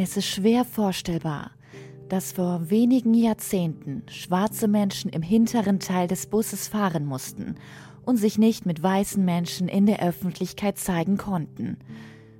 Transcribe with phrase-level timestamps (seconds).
[0.00, 1.50] Es ist schwer vorstellbar,
[2.08, 7.56] dass vor wenigen Jahrzehnten schwarze Menschen im hinteren Teil des Busses fahren mussten
[8.04, 11.78] und sich nicht mit weißen Menschen in der Öffentlichkeit zeigen konnten.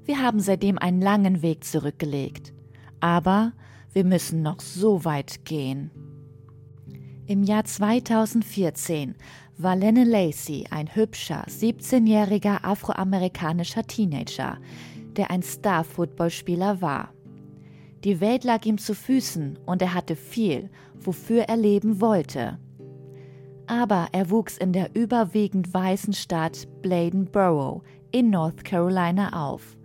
[0.04, 2.52] Wir haben seitdem einen langen Weg zurückgelegt.
[3.00, 3.52] Aber
[3.92, 5.90] wir müssen noch so weit gehen.
[7.26, 9.16] Im Jahr 2014
[9.56, 14.58] war Lennon Lacey ein hübscher, 17-jähriger afroamerikanischer Teenager,
[15.16, 17.12] der ein Star-Footballspieler war.
[18.04, 22.58] Die Welt lag ihm zu Füßen und er hatte viel, wofür er leben wollte.
[23.66, 29.76] Aber er wuchs in der überwiegend weißen Stadt Bladenboro in North Carolina auf,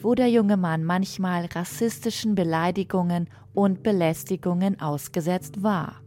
[0.00, 6.00] wo der junge Mann manchmal rassistischen Beleidigungen und Belästigungen ausgesetzt war.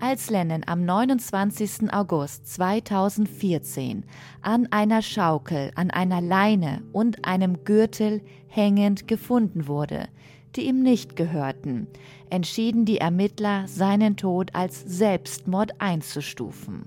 [0.00, 1.92] Als Lennon am 29.
[1.92, 4.04] August 2014
[4.42, 10.06] an einer Schaukel, an einer Leine und einem Gürtel hängend gefunden wurde,
[10.54, 11.88] die ihm nicht gehörten,
[12.30, 16.84] entschieden die Ermittler, seinen Tod als Selbstmord einzustufen.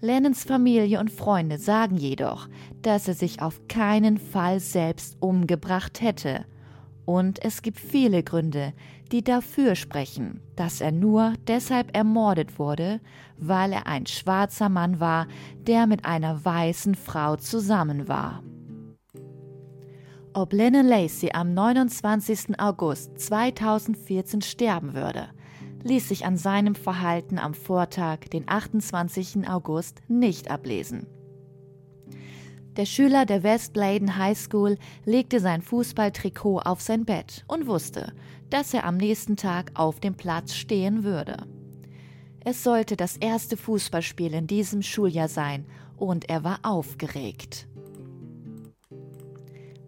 [0.00, 2.48] Lennons Familie und Freunde sagen jedoch,
[2.82, 6.46] dass er sich auf keinen Fall selbst umgebracht hätte.
[7.04, 8.74] Und es gibt viele Gründe,
[9.12, 13.00] die dafür sprechen, dass er nur deshalb ermordet wurde,
[13.36, 15.26] weil er ein schwarzer Mann war,
[15.66, 18.42] der mit einer weißen Frau zusammen war.
[20.34, 22.60] Ob Lennon Lacey am 29.
[22.60, 25.30] August 2014 sterben würde,
[25.82, 29.48] ließ sich an seinem Verhalten am Vortag, den 28.
[29.48, 31.06] August, nicht ablesen.
[32.78, 38.12] Der Schüler der West Bladen High School legte sein Fußballtrikot auf sein Bett und wusste,
[38.50, 41.38] dass er am nächsten Tag auf dem Platz stehen würde.
[42.44, 47.66] Es sollte das erste Fußballspiel in diesem Schuljahr sein und er war aufgeregt.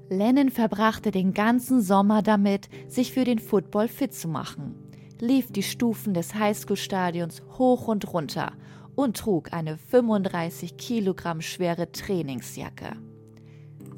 [0.09, 4.75] Lennon verbrachte den ganzen Sommer damit, sich für den Football fit zu machen,
[5.21, 8.51] lief die Stufen des Highschool-Stadions hoch und runter
[9.01, 12.93] und trug eine 35 Kilogramm schwere Trainingsjacke.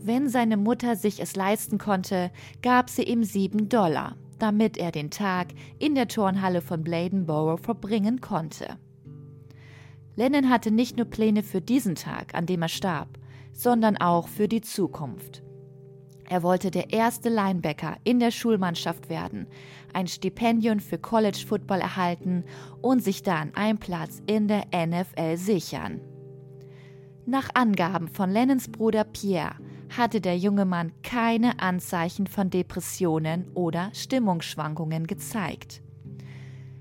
[0.01, 2.31] Wenn seine Mutter sich es leisten konnte,
[2.63, 5.49] gab sie ihm sieben Dollar, damit er den Tag
[5.79, 8.79] in der Turnhalle von Bladenborough verbringen konnte.
[10.15, 13.19] Lennon hatte nicht nur Pläne für diesen Tag, an dem er starb,
[13.53, 15.43] sondern auch für die Zukunft.
[16.29, 19.47] Er wollte der erste Linebacker in der Schulmannschaft werden,
[19.93, 22.45] ein Stipendium für College Football erhalten
[22.81, 26.01] und sich dann einen Platz in der NFL sichern.
[27.25, 29.57] Nach Angaben von Lennons Bruder Pierre
[29.97, 35.83] hatte der junge Mann keine Anzeichen von Depressionen oder Stimmungsschwankungen gezeigt.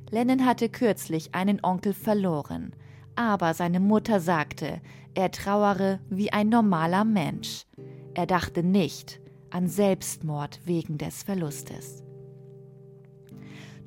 [0.10, 2.74] Lennon hatte kürzlich einen Onkel verloren,
[3.16, 4.82] aber seine Mutter sagte,
[5.14, 7.66] er trauere wie ein normaler Mensch.
[8.14, 12.04] Er dachte nicht, an Selbstmord wegen des Verlustes.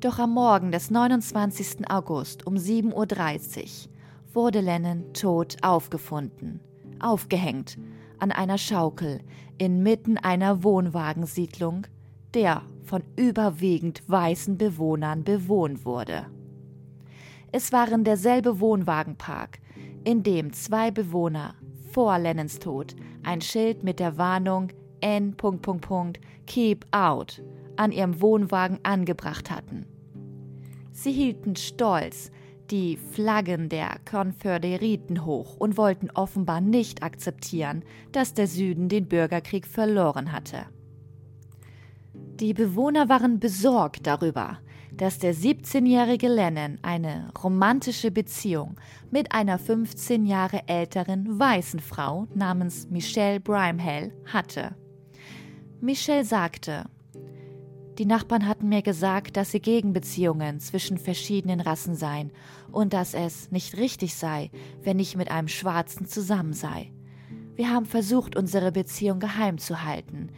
[0.05, 1.89] Doch am Morgen des 29.
[1.89, 6.59] August um 7.30 Uhr wurde Lennon tot aufgefunden,
[6.99, 7.79] aufgehängt
[8.19, 9.21] an einer Schaukel
[9.57, 11.87] inmitten einer Wohnwagensiedlung,
[12.35, 16.27] der von überwiegend weißen Bewohnern bewohnt wurde.
[17.51, 19.57] Es waren derselbe Wohnwagenpark,
[20.03, 21.55] in dem zwei Bewohner
[21.89, 24.67] vor Lennons Tod ein Schild mit der Warnung
[25.01, 25.35] N.
[26.45, 27.41] Keep Out
[27.75, 29.87] an ihrem Wohnwagen angebracht hatten.
[30.95, 32.31] Sie hielten stolz
[32.71, 37.83] die Flaggen der Konföderierten hoch und wollten offenbar nicht akzeptieren,
[38.13, 40.65] dass der Süden den Bürgerkrieg verloren hatte.
[42.39, 44.59] Die Bewohner waren besorgt darüber,
[44.93, 48.77] dass der 17-jährige Lennon eine romantische Beziehung
[49.11, 54.75] mit einer 15 Jahre älteren weißen Frau namens Michelle Brimhall hatte.
[55.81, 56.85] Michelle sagte,
[57.97, 62.31] die Nachbarn hatten mir gesagt, dass sie gegen Beziehungen zwischen verschiedenen Rassen seien
[62.71, 64.51] und dass es nicht richtig sei,
[64.83, 66.91] wenn ich mit einem Schwarzen zusammen sei.
[67.55, 70.29] Wir haben versucht, unsere Beziehung geheim zu halten.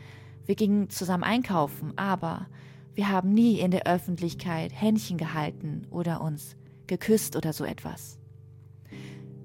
[0.46, 2.48] Wir gingen zusammen einkaufen, aber
[2.94, 6.56] wir haben nie in der Öffentlichkeit Händchen gehalten oder uns
[6.86, 8.20] geküsst oder so etwas.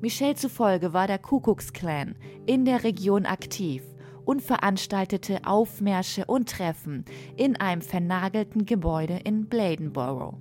[0.02, 3.82] Michelle zufolge war der Kuckucksklan in der Region aktiv
[4.24, 7.04] und veranstaltete Aufmärsche und Treffen
[7.36, 10.38] in einem vernagelten Gebäude in Bladenboro.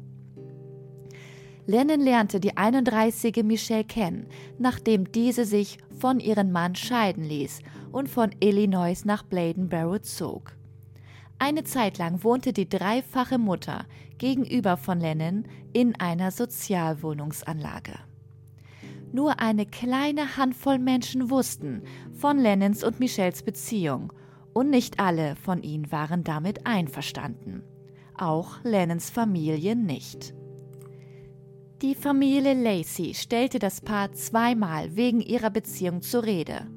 [1.67, 7.59] Lennon lernte die 31 Michelle kennen, nachdem diese sich von ihrem Mann scheiden ließ
[7.91, 10.55] und von Illinois nach Bladenboro zog.
[11.39, 13.85] Eine Zeit lang wohnte die dreifache Mutter
[14.17, 17.93] gegenüber von Lennon in einer Sozialwohnungsanlage.
[19.13, 24.13] Nur eine kleine Handvoll Menschen wussten von Lennons und Michelles Beziehung
[24.53, 27.63] Und nicht alle von ihnen waren damit einverstanden.
[28.17, 30.33] Auch Lennons Familie nicht.
[31.81, 36.67] Die Familie Lacey stellte das Paar zweimal wegen ihrer Beziehung zur Rede.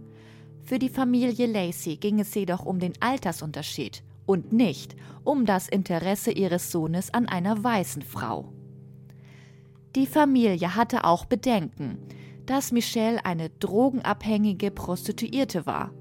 [0.63, 6.31] Für die Familie Lacey ging es jedoch um den Altersunterschied und nicht um das Interesse
[6.31, 8.53] ihres Sohnes an einer weißen Frau.
[9.95, 11.99] Die Familie hatte auch Bedenken,
[12.46, 15.93] dass Michelle eine drogenabhängige Prostituierte war.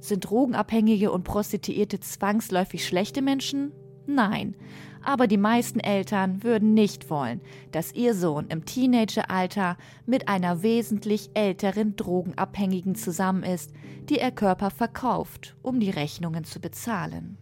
[0.00, 3.72] Sind Drogenabhängige und Prostituierte zwangsläufig schlechte Menschen?
[4.06, 4.54] Nein,
[5.02, 7.40] aber die meisten Eltern würden nicht wollen,
[7.72, 13.72] dass ihr Sohn im Teenageralter mit einer wesentlich älteren Drogenabhängigen zusammen ist,
[14.08, 17.38] die ihr Körper verkauft, um die Rechnungen zu bezahlen.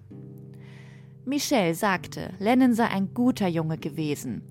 [1.25, 4.42] Michelle sagte, Lennon sei ein guter Junge gewesen,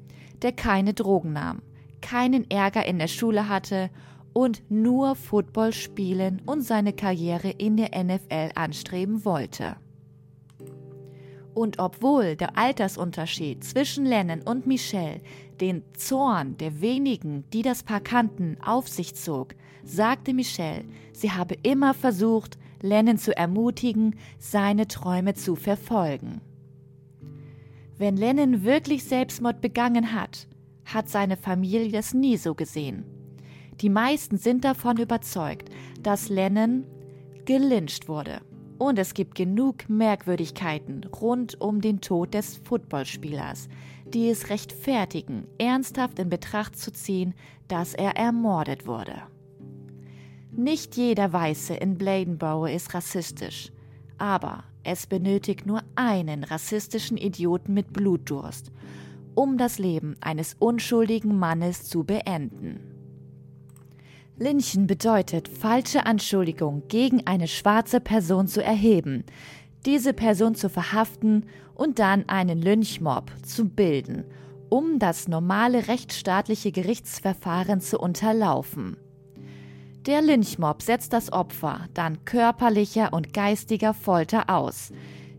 [0.41, 1.61] der keine Drogen nahm,
[2.03, 3.89] keinen Ärger in der Schule hatte
[4.33, 9.77] und nur Football spielen und seine Karriere in der NFL anstreben wollte.
[11.53, 15.21] Und obwohl der Altersunterschied zwischen Lennon und Michelle
[15.61, 20.83] den Zorn der wenigen, die das Paar kannten, auf sich zog, sagte Michelle,
[21.13, 26.41] sie habe immer versucht, Lennon zu ermutigen, seine Träume zu verfolgen.
[27.97, 30.47] Wenn Lennon wirklich Selbstmord begangen hat,
[30.85, 33.05] hat seine Familie es nie so gesehen.
[33.81, 35.69] Die meisten sind davon überzeugt,
[36.01, 36.85] dass Lennon
[37.45, 38.41] gelyncht wurde.
[38.77, 43.69] Und es gibt genug Merkwürdigkeiten rund um den Tod des Footballspielers,
[44.05, 47.33] die es rechtfertigen, ernsthaft in Betracht zu ziehen,
[47.67, 49.23] dass er ermordet wurde.
[50.51, 53.71] Nicht jeder Weiße in Bladenborough ist rassistisch,
[54.17, 58.71] aber es benötigt nur einen rassistischen Idioten mit Blutdurst,
[59.35, 62.79] um das Leben eines unschuldigen Mannes zu beenden.
[64.37, 69.23] Lynchen bedeutet, falsche Anschuldigungen gegen eine schwarze Person zu erheben,
[69.85, 71.45] diese Person zu verhaften
[71.75, 74.23] und dann einen Lynchmob zu bilden,
[74.69, 78.97] um das normale rechtsstaatliche Gerichtsverfahren zu unterlaufen.
[80.07, 84.91] Der Lynchmob setzt das Opfer dann körperlicher und geistiger Folter aus,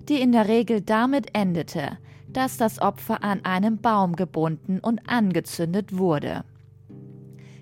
[0.09, 1.99] die in der Regel damit endete,
[2.37, 6.45] dass das Opfer an einem Baum gebunden und angezündet wurde.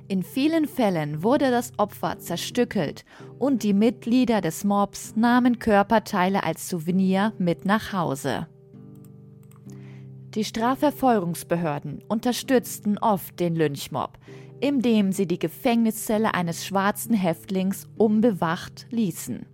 [0.09, 3.05] In vielen Fällen wurde das Opfer zerstückelt
[3.39, 8.47] und die Mitglieder des Mobs nahmen Körperteile als Souvenir mit nach Hause.
[10.35, 14.19] Die Strafverfolgungsbehörden unterstützten oft den Lynchmob,
[14.61, 19.47] indem sie die Gefängniszelle eines schwarzen Häftlings unbewacht ließen,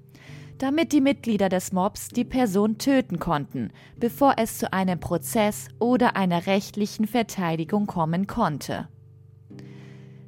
[0.59, 6.17] damit die Mitglieder des Mobs die Person töten konnten, bevor es zu einem Prozess oder
[6.17, 8.89] einer rechtlichen Verteidigung kommen konnte.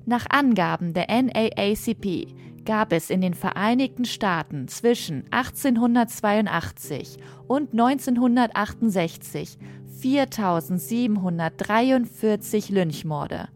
[0.07, 2.29] Nach Angaben der NAACP
[2.65, 9.59] gab es in den Vereinigten Staaten zwischen 1882 und 1968
[10.01, 13.49] 4743 Lynchmorde.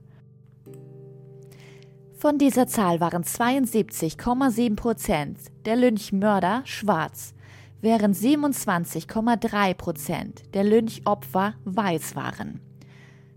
[2.24, 7.34] Von dieser Zahl waren 72,7 Prozent der Lynchmörder schwarz,
[7.82, 12.62] während 27,3 Prozent der Lynchopfer weiß waren.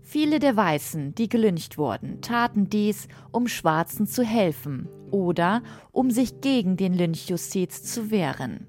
[0.00, 5.62] Viele der Weißen, die gelyncht wurden, taten dies, um Schwarzen zu helfen oder
[5.92, 8.66] um sich gegen den Lynchjustiz zu wehren.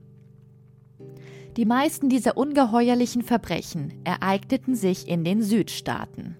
[1.55, 6.35] Die meisten dieser ungeheuerlichen Verbrechen ereigneten sich in den Südstaaten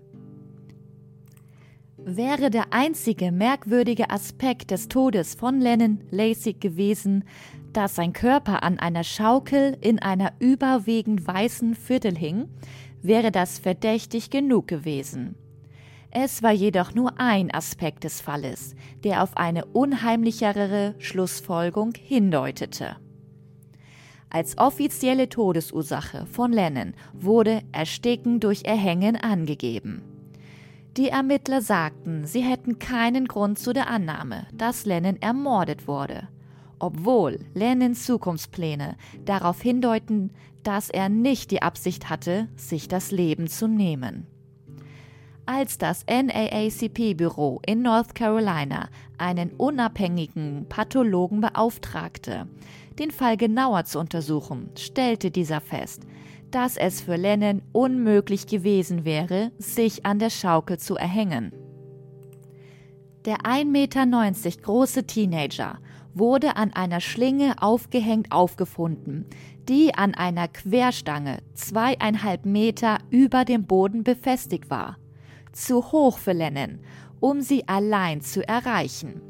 [2.06, 7.24] wäre der einzige merkwürdige Aspekt des Todes von Lennon Lacey gewesen,
[7.74, 12.50] dass sein Körper an einer Schaukel in einer überwiegend weißen Viertel hing,
[13.02, 15.36] wäre das verdächtig genug gewesen.
[16.12, 22.96] Es war jedoch nur ein Aspekt des Falles, der auf eine unheimlichere Schlussfolgerung hindeutete.
[24.32, 30.19] Als offizielle Todesursache von Lennon wurde Ersticken durch Erhängen angegeben.
[30.98, 36.28] Die Ermittler sagten, sie hätten keinen Grund zu der Annahme, dass Lennon ermordet wurde,
[36.80, 40.32] obwohl Lennons Zukunftspläne darauf hindeuten,
[40.64, 44.26] dass er nicht die Absicht hatte, sich das Leben zu nehmen.
[45.46, 52.48] Als das NAACP-Büro in North Carolina einen unabhängigen Pathologen beauftragte,
[53.00, 56.04] den Fall genauer zu untersuchen, stellte dieser fest,
[56.52, 61.52] dass es für Lennon unmöglich gewesen wäre, sich an der Schaukel zu erhängen.
[63.26, 65.80] Der 1,90 Meter große Teenager
[66.14, 69.26] wurde an einer Schlinge aufgehängt aufgefunden,
[69.68, 74.98] die an einer Querstange zweieinhalb Meter über dem Boden befestigt war.
[75.52, 76.80] Zu hoch für Lennon,
[77.20, 79.22] um sie allein zu erreichen.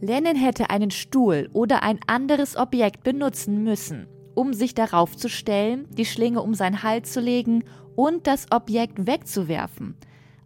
[0.00, 5.86] Lennon hätte einen Stuhl oder ein anderes Objekt benutzen müssen, um sich darauf zu stellen,
[5.90, 7.64] die Schlinge um seinen Hals zu legen
[7.96, 9.94] und das Objekt wegzuwerfen.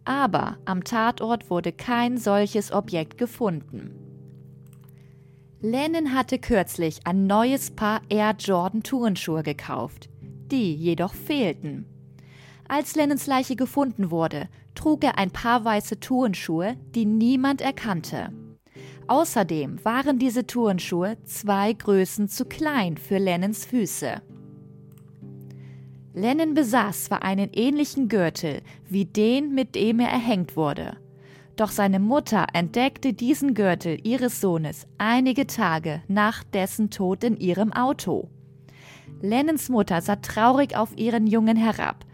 [0.05, 3.91] Aber am Tatort wurde kein solches Objekt gefunden.
[5.59, 10.09] Lennon hatte kürzlich ein neues Paar Air Jordan Turnschuhe gekauft.
[10.51, 11.85] Die jedoch fehlten.
[12.69, 18.31] Als Lennons Leiche gefunden wurde, trug er ein paar weiße Turnschuhe, die niemand erkannte.
[19.07, 24.21] Außerdem waren diese Turnschuhe zwei Größen zu klein für Lennons Füße.
[26.13, 30.97] Lennon besaß zwar einen ähnlichen Gürtel wie den, mit dem er erhängt wurde.
[31.55, 37.71] Doch seine Mutter entdeckte diesen Gürtel ihres Sohnes einige Tage nach dessen Tod in ihrem
[37.71, 38.29] Auto.
[39.21, 42.05] Lennons Mutter sah traurig auf ihren Jungen herab,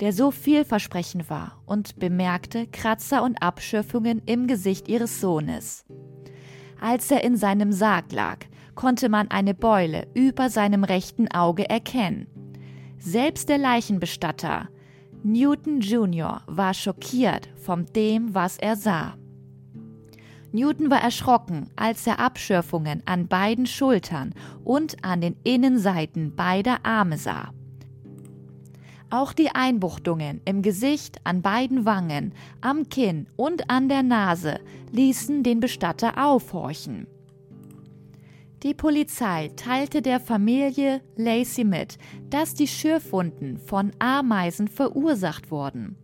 [0.00, 5.84] der so vielversprechend war, und bemerkte Kratzer und Abschürfungen im Gesicht ihres Sohnes.
[6.84, 8.40] Als er in seinem Sarg lag,
[8.74, 12.26] konnte man eine Beule über seinem rechten Auge erkennen.
[12.98, 14.68] Selbst der Leichenbestatter
[15.22, 16.42] Newton Jr.
[16.46, 19.14] war schockiert von dem, was er sah.
[20.52, 27.16] Newton war erschrocken, als er Abschürfungen an beiden Schultern und an den Innenseiten beider Arme
[27.16, 27.54] sah.
[29.16, 34.58] Auch die Einbuchtungen im Gesicht, an beiden Wangen, am Kinn und an der Nase
[34.90, 37.06] ließen den Bestatter aufhorchen.
[38.64, 41.96] Die Polizei teilte der Familie Lacey mit,
[42.28, 45.94] dass die Schürfwunden von Ameisen verursacht wurden.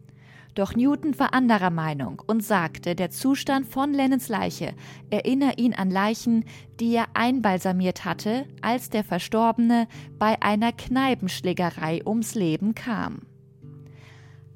[0.55, 4.75] Doch Newton war anderer Meinung und sagte, der Zustand von Lennons Leiche
[5.11, 6.45] erinnere ihn an Leichen,
[6.81, 9.87] die er einbalsamiert hatte, als der Verstorbene
[10.19, 13.21] bei einer Kneipenschlägerei ums Leben kam.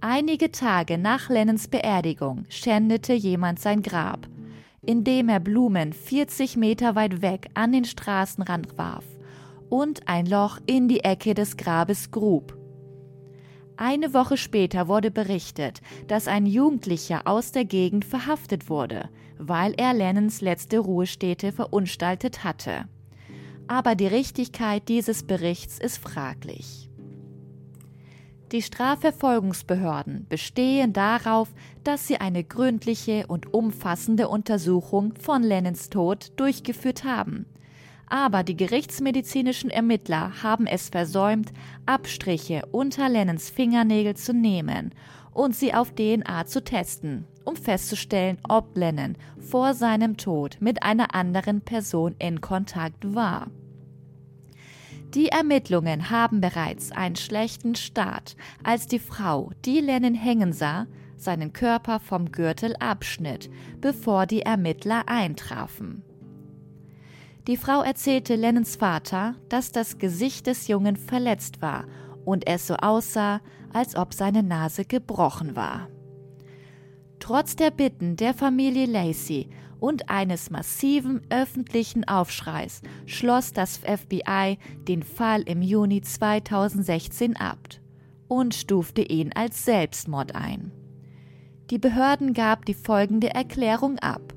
[0.01, 4.29] Einige Tage nach Lennons Beerdigung schändete jemand sein Grab,
[4.83, 9.05] indem er Blumen 40 Meter weit weg an den Straßenrand warf
[9.71, 12.64] und ein Loch in die Ecke des Grabes grub.
[13.77, 19.93] Eine Woche später wurde berichtet, dass ein Jugendlicher aus der Gegend verhaftet wurde, weil er
[19.93, 22.85] Lennons letzte Ruhestätte verunstaltet hatte.
[23.67, 26.89] Aber die Richtigkeit dieses Berichts ist fraglich.
[28.53, 31.53] Die Strafverfolgungsbehörden bestehen darauf,
[31.83, 37.47] dass sie eine gründliche und umfassende Untersuchung von Lennons Tod durchgeführt haben
[38.09, 41.53] aber die gerichtsmedizinischen Ermittler haben es versäumt,
[41.87, 44.93] Abstriche unter Lennons Fingernägel zu nehmen
[45.33, 51.15] und sie auf DNA zu testen, um festzustellen, ob Lennon vor seinem Tod mit einer
[51.15, 53.49] anderen Person in Kontakt war.
[55.15, 61.53] Die Ermittlungen haben bereits einen schlechten Start, als die Frau, die Lennon hängen sah, seinen
[61.53, 63.49] Körper vom Gürtel abschnitt,
[63.81, 66.03] bevor die Ermittler eintrafen.
[67.47, 71.85] Die Frau erzählte Lennons Vater, dass das Gesicht des Jungen verletzt war
[72.25, 73.41] und es so aussah,
[73.73, 75.89] als ob seine Nase gebrochen war.
[77.21, 79.49] Trotz der Bitten der Familie Lacey
[79.79, 84.59] und eines massiven öffentlichen Aufschreis schloss das FBI
[84.89, 87.59] den Fall im Juni 2016 ab
[88.27, 90.73] und stufte ihn als Selbstmord ein.
[91.71, 94.35] Die Behörden gab die folgende Erklärung ab.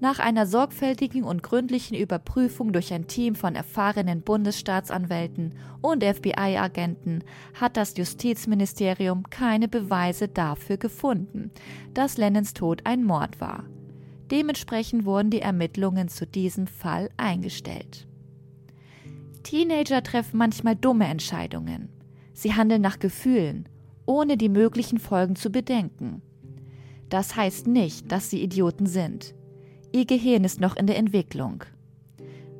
[0.00, 7.22] Nach einer sorgfältigen und gründlichen Überprüfung durch ein Team von erfahrenen Bundesstaatsanwälten und FBI-Agenten
[7.54, 11.52] hat das Justizministerium keine Beweise dafür gefunden,
[11.94, 13.64] dass Lennons Tod ein Mord war.
[14.30, 18.06] Dementsprechend wurden die Ermittlungen zu diesem Fall eingestellt.
[19.42, 21.88] Teenager treffen manchmal dumme Entscheidungen.
[22.32, 23.68] Sie handeln nach Gefühlen,
[24.06, 26.22] ohne die möglichen Folgen zu bedenken.
[27.10, 29.34] Das heißt nicht, dass sie Idioten sind.
[29.94, 31.62] Ihr Gehirn ist noch in der Entwicklung.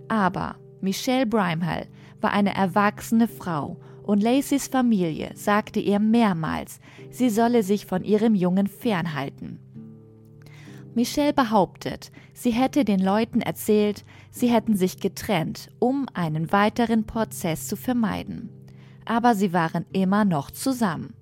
[0.06, 1.88] Aber Michelle Brimehall
[2.20, 6.78] war eine erwachsene Frau und Lacys Familie sagte ihr mehrmals,
[7.10, 9.58] sie solle sich von ihrem Jungen fernhalten.
[10.94, 17.66] Michelle behauptet, sie hätte den Leuten erzählt, sie hätten sich getrennt, um einen weiteren Prozess
[17.66, 18.48] zu vermeiden.
[19.06, 21.14] Aber sie waren immer noch zusammen.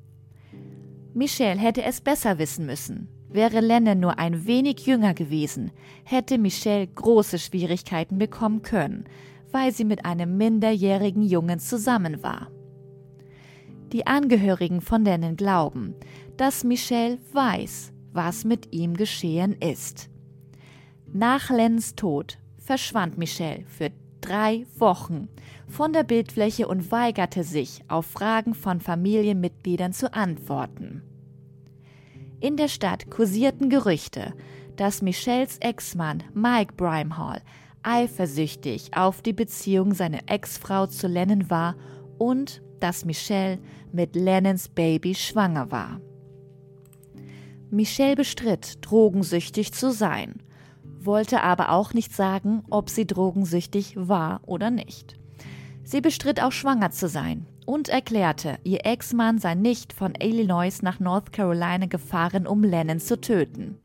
[1.15, 3.09] Michelle hätte es besser wissen müssen.
[3.33, 5.71] Wäre Lennon nur ein wenig jünger gewesen,
[6.05, 9.05] hätte Michelle große Schwierigkeiten bekommen können,
[9.51, 12.51] weil sie mit einem minderjährigen Jungen zusammen war.
[13.93, 15.95] Die Angehörigen von Lennon glauben,
[16.37, 20.11] dass Michelle weiß, was mit ihm geschehen ist.
[21.13, 25.29] Nach Lennons Tod verschwand Michelle für drei Wochen
[25.69, 31.03] von der Bildfläche und weigerte sich, auf Fragen von Familienmitgliedern zu antworten.
[32.43, 34.35] In der Stadt kursierten Gerüchte,
[34.75, 37.41] dass Michelles Ex-Mann Mike Brimehall
[37.85, 41.77] eifersüchtig auf die Beziehung seiner Ex-Frau zu Lennon war
[42.19, 43.61] und dass Michelle
[43.93, 46.01] mit Lennons Baby schwanger war.
[47.71, 50.43] Michelle bestritt, drogensüchtig zu sein,
[50.99, 55.17] wollte aber auch nicht sagen, ob sie drogensüchtig war oder nicht.
[55.85, 61.01] Sie bestritt auch schwanger zu sein und erklärte, ihr Ex-Mann sei nicht von Illinois nach
[61.01, 63.79] North Carolina gefahren, um Lennon zu töten.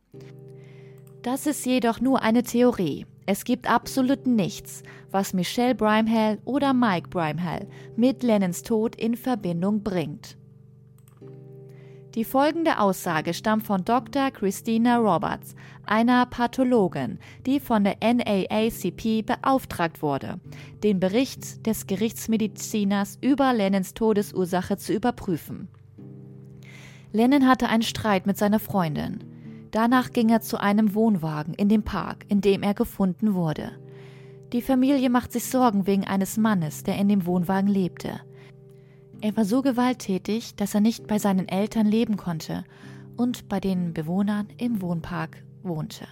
[1.22, 3.06] Das ist jedoch nur eine Theorie.
[3.26, 9.84] Es gibt absolut nichts, was Michelle Brimehall oder Mike Brimehall mit Lennons Tod in Verbindung
[9.84, 10.38] bringt.
[12.18, 14.32] Die folgende Aussage stammt von Dr.
[14.32, 15.54] Christina Roberts,
[15.86, 20.40] einer Pathologin, die von der NAACP beauftragt wurde,
[20.82, 25.68] den Bericht des Gerichtsmediziners über Lennons Todesursache zu überprüfen.
[27.12, 29.20] Lennon hatte einen Streit mit seiner Freundin.
[29.70, 33.74] Danach ging er zu einem Wohnwagen in dem Park, in dem er gefunden wurde.
[34.54, 38.22] Die Familie macht sich Sorgen wegen eines Mannes, der in dem Wohnwagen lebte.
[39.20, 42.64] Er war so gewalttätig, dass er nicht bei seinen Eltern leben konnte
[43.16, 46.08] und bei den Bewohnern im Wohnpark wohnte.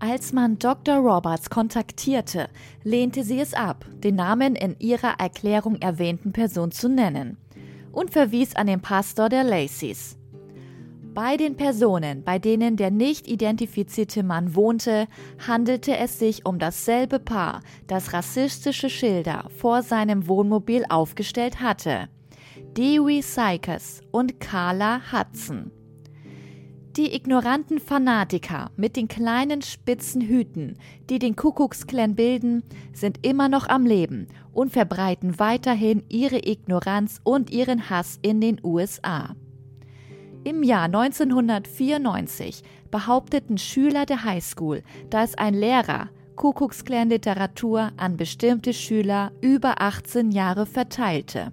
[0.00, 0.96] Als man Dr.
[0.96, 2.48] Roberts kontaktierte,
[2.84, 7.36] lehnte sie es ab, den Namen in ihrer Erklärung erwähnten Person zu nennen
[7.92, 10.17] und verwies an den Pastor der Lacys.
[11.20, 15.08] Bei den Personen, bei denen der nicht identifizierte Mann wohnte,
[15.44, 22.08] handelte es sich um dasselbe Paar, das rassistische Schilder vor seinem Wohnmobil aufgestellt hatte.
[22.76, 25.72] Dewey Sykes und Carla Hudson.
[26.96, 30.78] Die ignoranten Fanatiker mit den kleinen spitzen Hüten,
[31.10, 37.50] die den Kuckucksklan bilden, sind immer noch am Leben und verbreiten weiterhin ihre Ignoranz und
[37.50, 39.34] ihren Hass in den USA.
[40.48, 49.82] Im Jahr 1994 behaupteten Schüler der Highschool, dass ein Lehrer Kuckucksklan-Literatur an bestimmte Schüler über
[49.82, 51.52] 18 Jahre verteilte.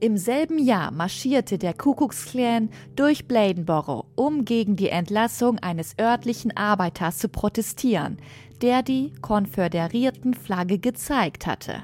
[0.00, 7.18] Im selben Jahr marschierte der Kuckucksklan durch Bladenboro, um gegen die Entlassung eines örtlichen Arbeiters
[7.18, 8.16] zu protestieren,
[8.62, 11.82] der die konföderierten Flagge gezeigt hatte.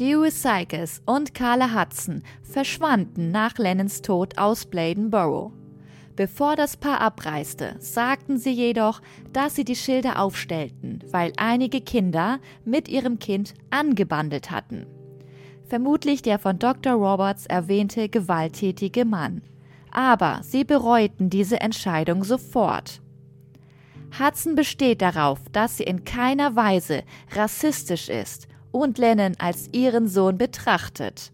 [0.00, 5.52] Dewey Sykes und Carla Hudson verschwanden nach Lennons Tod aus Bladenboro.
[6.16, 9.02] Bevor das Paar abreiste, sagten sie jedoch,
[9.34, 14.86] dass sie die Schilder aufstellten, weil einige Kinder mit ihrem Kind angebandelt hatten.
[15.68, 16.94] Vermutlich der von Dr.
[16.94, 19.42] Roberts erwähnte gewalttätige Mann.
[19.90, 23.02] Aber sie bereuten diese Entscheidung sofort.
[24.18, 27.02] Hudson besteht darauf, dass sie in keiner Weise
[27.36, 31.32] rassistisch ist und Lennon als ihren Sohn betrachtet.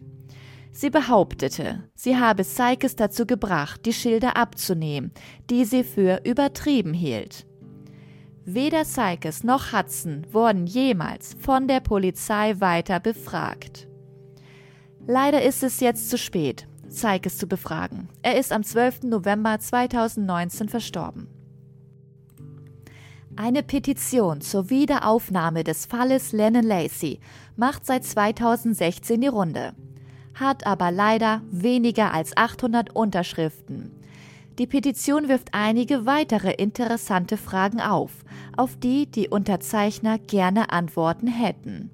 [0.71, 5.11] Sie behauptete, sie habe Sykes dazu gebracht, die Schilder abzunehmen,
[5.49, 7.47] die sie für übertrieben hielt.
[8.45, 13.87] Weder Sykes noch Hudson wurden jemals von der Polizei weiter befragt.
[15.05, 18.07] Leider ist es jetzt zu spät, Sykes zu befragen.
[18.21, 19.03] Er ist am 12.
[19.03, 21.27] November 2019 verstorben.
[23.39, 27.19] Eine Petition zur Wiederaufnahme des Falles Lennon Lacey
[27.55, 29.73] macht seit 2016 die Runde,
[30.33, 33.91] hat aber leider weniger als 800 Unterschriften.
[34.57, 38.11] Die Petition wirft einige weitere interessante Fragen auf,
[38.57, 41.91] auf die die Unterzeichner gerne Antworten hätten.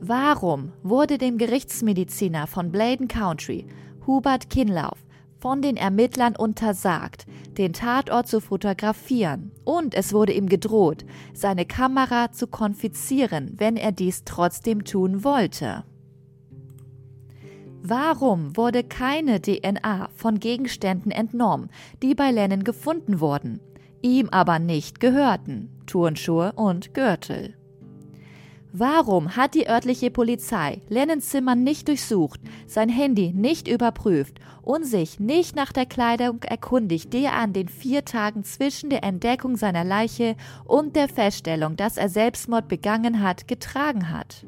[0.00, 3.68] Warum wurde dem Gerichtsmediziner von Bladen Country,
[4.04, 4.98] Hubert Kinlauf,
[5.44, 7.26] von den Ermittlern untersagt,
[7.58, 11.04] den Tatort zu fotografieren und es wurde ihm gedroht,
[11.34, 15.84] seine Kamera zu konfizieren, wenn er dies trotzdem tun wollte.
[17.82, 21.68] Warum wurde keine DNA von Gegenständen entnommen,
[22.02, 23.60] die bei Lennon gefunden wurden,
[24.00, 27.54] ihm aber nicht gehörten, Turnschuhe und Gürtel?
[28.76, 35.20] Warum hat die örtliche Polizei Lennons Zimmer nicht durchsucht, sein Handy nicht überprüft und sich
[35.20, 39.84] nicht nach der Kleidung erkundigt, die er an den vier Tagen zwischen der Entdeckung seiner
[39.84, 40.34] Leiche
[40.64, 44.44] und der Feststellung, dass er Selbstmord begangen hat, getragen hat?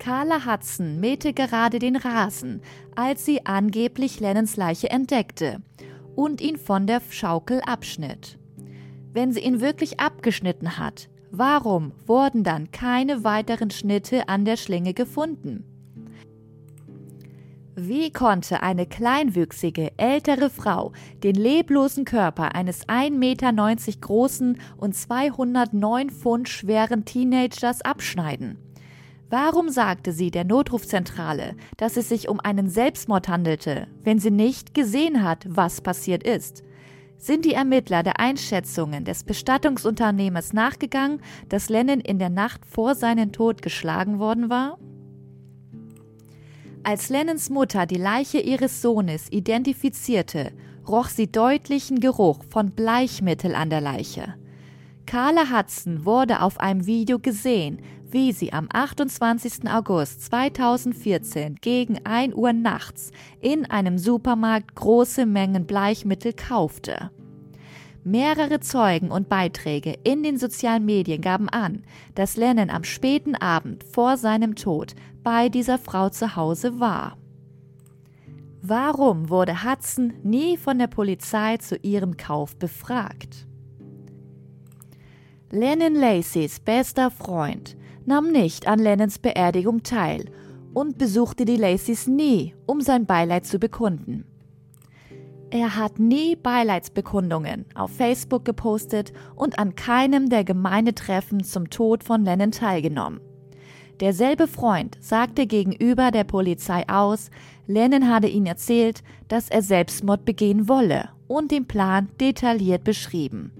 [0.00, 2.62] Carla Hudson mähte gerade den Rasen,
[2.96, 5.62] als sie angeblich Lennons Leiche entdeckte
[6.16, 8.40] und ihn von der Schaukel abschnitt.
[9.12, 14.94] Wenn sie ihn wirklich abgeschnitten hat, Warum wurden dann keine weiteren Schnitte an der Schlinge
[14.94, 15.64] gefunden?
[17.76, 23.52] Wie konnte eine kleinwüchsige, ältere Frau den leblosen Körper eines 1,90 Meter
[24.00, 28.58] großen und 209 Pfund schweren Teenagers abschneiden?
[29.30, 34.74] Warum sagte sie der Notrufzentrale, dass es sich um einen Selbstmord handelte, wenn sie nicht
[34.74, 36.64] gesehen hat, was passiert ist?
[37.20, 43.30] Sind die Ermittler der Einschätzungen des Bestattungsunternehmers nachgegangen, dass Lennon in der Nacht vor seinem
[43.30, 44.78] Tod geschlagen worden war?
[46.82, 50.52] Als Lennons Mutter die Leiche ihres Sohnes identifizierte,
[50.88, 54.34] roch sie deutlichen Geruch von Bleichmittel an der Leiche.
[55.04, 59.70] Carla Hudson wurde auf einem Video gesehen, wie sie am 28.
[59.70, 67.10] August 2014 gegen 1 Uhr nachts in einem Supermarkt große Mengen Bleichmittel kaufte.
[68.02, 71.82] Mehrere Zeugen und Beiträge in den sozialen Medien gaben an,
[72.14, 77.18] dass Lennon am späten Abend vor seinem Tod bei dieser Frau zu Hause war.
[78.62, 83.46] Warum wurde Hudson nie von der Polizei zu ihrem Kauf befragt?
[85.50, 90.26] Lennon Lacys bester Freund nahm nicht an Lennons Beerdigung teil
[90.74, 94.24] und besuchte die Lacys nie, um sein Beileid zu bekunden.
[95.52, 102.24] Er hat nie Beileidsbekundungen auf Facebook gepostet und an keinem der Gemeindetreffen zum Tod von
[102.24, 103.20] Lennon teilgenommen.
[103.98, 107.30] Derselbe Freund sagte gegenüber der Polizei aus,
[107.66, 113.52] Lennon hatte ihm erzählt, dass er Selbstmord begehen wolle und den Plan detailliert beschrieben.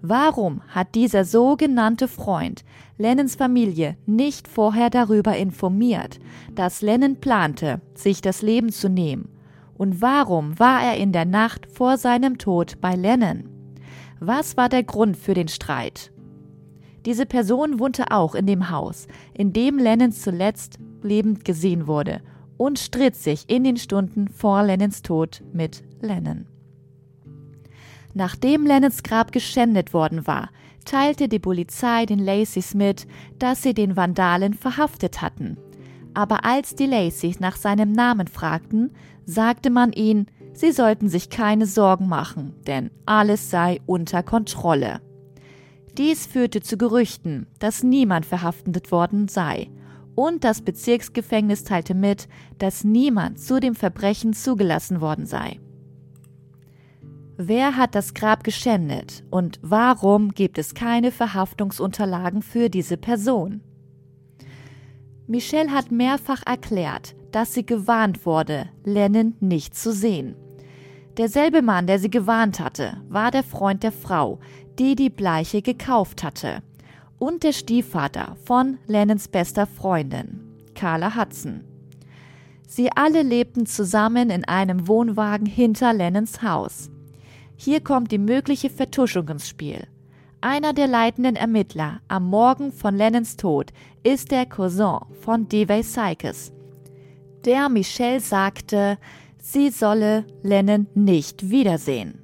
[0.00, 2.64] Warum hat dieser sogenannte Freund
[2.98, 6.18] Lennons Familie nicht vorher darüber informiert,
[6.54, 9.28] dass Lennon plante, sich das Leben zu nehmen?
[9.76, 13.50] Und warum war er in der Nacht vor seinem Tod bei Lennon?
[14.18, 16.10] Was war der Grund für den Streit?
[17.04, 22.22] Diese Person wohnte auch in dem Haus, in dem Lennon zuletzt lebend gesehen wurde
[22.56, 26.46] und stritt sich in den Stunden vor Lennons Tod mit Lennon.
[28.14, 30.48] Nachdem Lennons Grab geschändet worden war,
[30.86, 33.06] teilte die Polizei den Lacys mit,
[33.38, 35.58] dass sie den Vandalen verhaftet hatten.
[36.14, 38.92] Aber als die Lacys nach seinem Namen fragten,
[39.26, 45.02] sagte man ihnen, sie sollten sich keine Sorgen machen, denn alles sei unter Kontrolle.
[45.98, 49.68] Dies führte zu Gerüchten, dass niemand verhaftet worden sei,
[50.14, 55.60] und das Bezirksgefängnis teilte mit, dass niemand zu dem Verbrechen zugelassen worden sei.
[57.38, 63.60] Wer hat das Grab geschändet und warum gibt es keine Verhaftungsunterlagen für diese Person?
[65.26, 70.34] Michelle hat mehrfach erklärt, dass sie gewarnt wurde, Lennon nicht zu sehen.
[71.18, 74.38] Derselbe Mann, der sie gewarnt hatte, war der Freund der Frau,
[74.78, 76.62] die die Bleiche gekauft hatte,
[77.18, 80.40] und der Stiefvater von Lennons bester Freundin,
[80.74, 81.64] Carla Hudson.
[82.66, 86.90] Sie alle lebten zusammen in einem Wohnwagen hinter Lennons Haus.
[87.56, 89.86] Hier kommt die mögliche Vertuschung ins Spiel.
[90.40, 96.52] Einer der leitenden Ermittler am Morgen von Lennons Tod ist der Cousin von Devay Sykes,
[97.46, 98.98] der Michelle sagte,
[99.38, 102.18] sie solle Lennon nicht wiedersehen.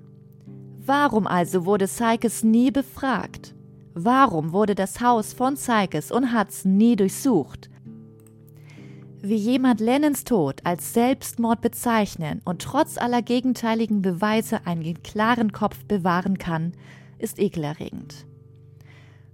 [0.85, 3.55] Warum also wurde Sykes nie befragt?
[3.95, 7.71] Warum wurde das Haus von Sykes und Hudson nie durchsucht?
[9.25, 15.85] Wie jemand Lennons Tod als Selbstmord bezeichnen und trotz aller gegenteiligen Beweise einen klaren Kopf
[15.85, 16.73] bewahren kann,
[17.19, 18.27] ist ekelerregend.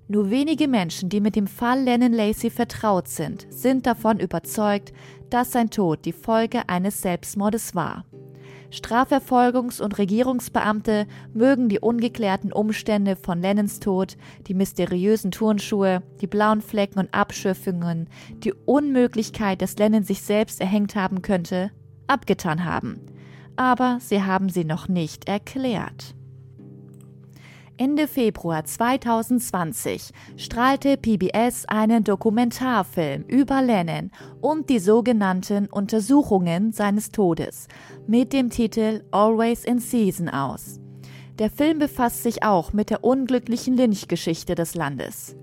[0.07, 4.93] Nur wenige Menschen, die mit dem Fall Lennon Lacey vertraut sind, sind davon überzeugt,
[5.31, 8.05] dass sein Tod die Folge eines Selbstmordes war.
[8.71, 16.61] Strafverfolgungs- und Regierungsbeamte mögen die ungeklärten Umstände von Lennons Tod, die mysteriösen Turnschuhe, die blauen
[16.61, 18.09] Flecken und Abschürfungen,
[18.45, 21.71] die Unmöglichkeit, dass Lennon sich selbst erhängt haben könnte,
[22.07, 23.01] abgetan haben.
[23.57, 26.15] Aber sie haben sie noch nicht erklärt.
[27.81, 34.11] Ende Februar 2020 strahlte PBS einen Dokumentarfilm über Lennon
[34.41, 37.69] und die sogenannten Untersuchungen seines Todes
[38.09, 40.81] mit dem Titel Always in Season aus.
[41.39, 45.37] Der Film befasst sich auch mit der unglücklichen Lynchgeschichte des Landes.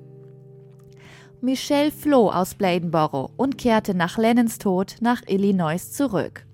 [1.39, 6.44] Michelle floh aus Bladenboro und kehrte nach Lennons Tod nach Illinois zurück.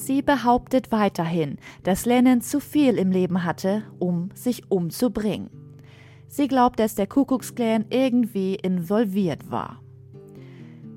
[0.00, 5.50] Sie behauptet weiterhin, dass Lennon zu viel im Leben hatte, um sich umzubringen.
[6.26, 9.82] Sie glaubt, dass der Kuckucksklan irgendwie involviert war.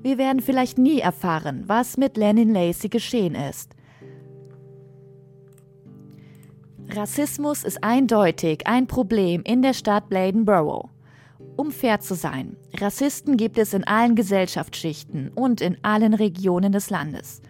[0.04, 3.76] Wir werden vielleicht nie erfahren, was mit Lennon Lacey geschehen ist.
[6.90, 10.90] Rassismus ist eindeutig ein Problem in der Stadt Bladenboro.
[11.58, 16.90] Um fair zu sein, Rassisten gibt es in allen Gesellschaftsschichten und in allen Regionen des
[16.90, 17.42] Landes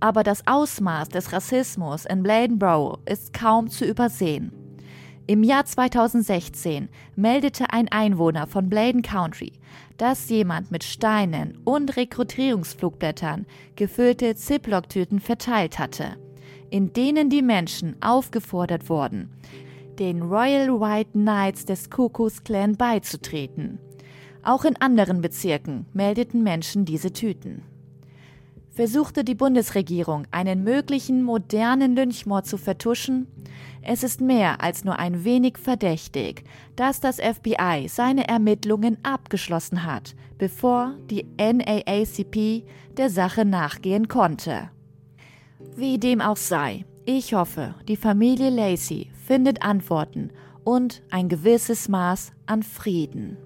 [0.00, 4.52] aber das Ausmaß des Rassismus in Bladenborough ist kaum zu übersehen.
[5.26, 9.52] Im Jahr 2016 meldete ein Einwohner von Bladen County,
[9.98, 13.44] dass jemand mit Steinen und Rekrutierungsflugblättern
[13.76, 16.16] gefüllte Ziploc-Tüten verteilt hatte,
[16.70, 19.30] in denen die Menschen aufgefordert wurden,
[19.98, 23.78] den Royal White Knights des Ku Klux Klan beizutreten.
[24.42, 27.64] Auch in anderen Bezirken meldeten Menschen diese Tüten.
[28.78, 33.26] Versuchte die Bundesregierung, einen möglichen modernen Lynchmord zu vertuschen?
[33.82, 36.44] Es ist mehr als nur ein wenig verdächtig,
[36.76, 42.62] dass das FBI seine Ermittlungen abgeschlossen hat, bevor die NAACP
[42.96, 44.70] der Sache nachgehen konnte.
[45.74, 50.30] Wie dem auch sei, ich hoffe, die Familie Lacey findet Antworten
[50.62, 53.38] und ein gewisses Maß an Frieden.